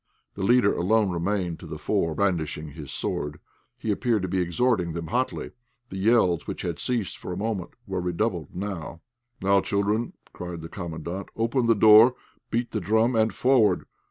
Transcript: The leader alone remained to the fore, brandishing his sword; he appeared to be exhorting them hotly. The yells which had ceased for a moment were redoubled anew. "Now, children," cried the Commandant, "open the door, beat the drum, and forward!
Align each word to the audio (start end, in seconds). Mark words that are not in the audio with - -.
The 0.33 0.41
leader 0.41 0.73
alone 0.75 1.11
remained 1.11 1.59
to 1.59 1.67
the 1.67 1.77
fore, 1.77 2.15
brandishing 2.15 2.69
his 2.71 2.91
sword; 2.91 3.39
he 3.77 3.91
appeared 3.91 4.23
to 4.23 4.27
be 4.27 4.39
exhorting 4.41 4.93
them 4.93 5.05
hotly. 5.09 5.51
The 5.91 5.97
yells 5.99 6.47
which 6.47 6.63
had 6.63 6.79
ceased 6.79 7.19
for 7.19 7.31
a 7.31 7.37
moment 7.37 7.75
were 7.85 8.01
redoubled 8.01 8.49
anew. 8.55 8.99
"Now, 9.43 9.61
children," 9.61 10.13
cried 10.33 10.61
the 10.61 10.69
Commandant, 10.69 11.29
"open 11.35 11.67
the 11.67 11.75
door, 11.75 12.15
beat 12.49 12.71
the 12.71 12.81
drum, 12.81 13.15
and 13.15 13.31
forward! 13.31 13.85